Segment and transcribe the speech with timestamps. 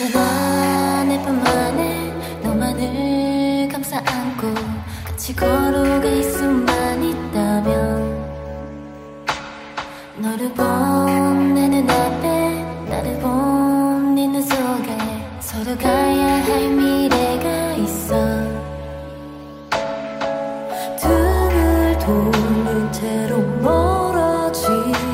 [0.00, 4.54] 그저 나내 품 안에 너만을 감싸 안고
[5.04, 8.24] 같이 걸어갈 수만 있다면
[10.16, 14.96] 너를 본내 눈앞에 나를 본네 눈속에
[15.40, 18.14] 서로 가야 할 미래가 있어.
[20.98, 25.09] 등을 돌린 채로 멀어진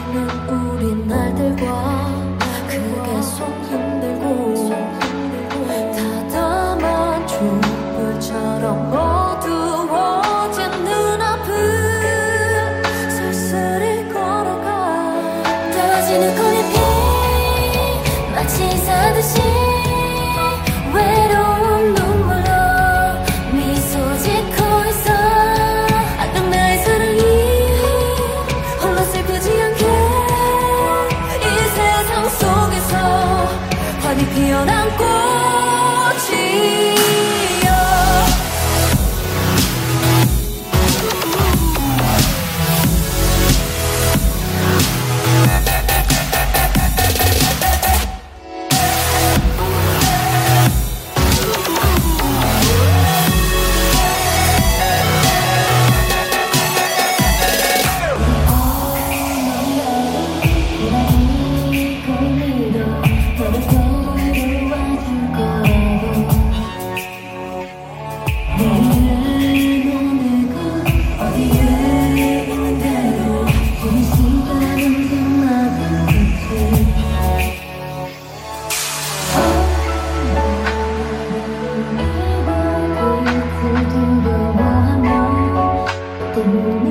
[15.86, 16.74] 떨어지는 꽃잎이
[18.34, 19.40] 마치 사듯이
[20.92, 22.50] 외로운 눈물로
[23.52, 25.12] 미소 짓고 있어.
[26.18, 27.20] 아까 나의 사랑이
[28.82, 29.86] 홀로 슬프지 않게
[31.40, 32.96] 이 세상 속에서
[34.02, 36.85] 환히 피어난 꽃이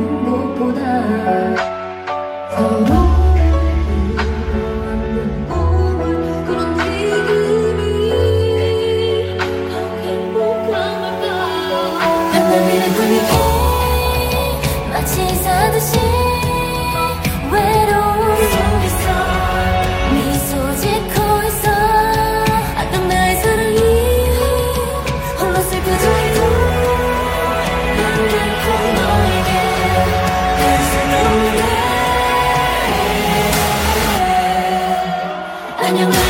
[0.06, 1.56] 무엇보다
[2.52, 3.14] 서로
[35.95, 36.24] 찬양하